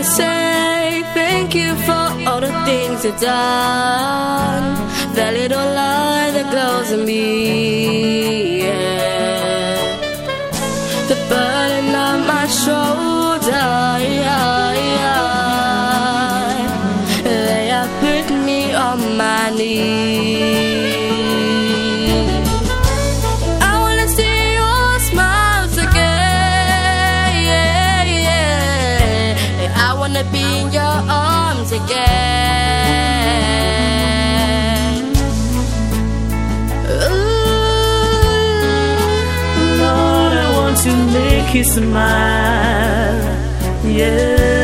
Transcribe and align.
to 0.00 0.06
say 0.06 1.02
thank 1.12 1.54
you 1.54 1.74
for 1.86 2.06
all 2.28 2.40
the 2.40 2.52
things 2.64 3.04
you've 3.04 3.20
done. 3.20 4.64
That 5.14 5.32
little 5.34 5.68
lie 5.80 6.30
that 6.36 6.46
glows 6.52 6.90
in 6.92 7.04
me. 7.04 7.39
I 29.90 29.94
wanna 29.94 30.22
be 30.30 30.38
in 30.38 30.70
your 30.72 30.82
arms 30.82 31.72
again. 31.72 31.90
Ooh. 36.86 37.40
Lord, 39.82 40.32
I 40.44 40.48
want 40.58 40.76
to 40.84 40.92
make 41.12 41.52
you 41.56 41.64
smile. 41.64 43.20
Yeah. 43.84 44.59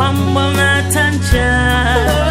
Bambang 0.00 0.56
Atanca 0.56 2.29